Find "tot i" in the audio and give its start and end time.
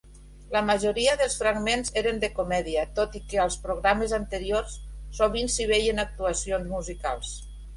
3.01-3.21